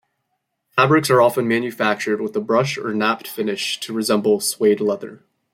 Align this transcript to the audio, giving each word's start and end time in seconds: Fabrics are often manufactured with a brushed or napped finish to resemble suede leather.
Fabrics 0.71 1.11
are 1.11 1.21
often 1.21 1.47
manufactured 1.47 2.21
with 2.21 2.35
a 2.35 2.39
brushed 2.41 2.79
or 2.79 2.91
napped 2.91 3.27
finish 3.27 3.79
to 3.81 3.93
resemble 3.93 4.39
suede 4.39 4.81
leather. 4.81 5.23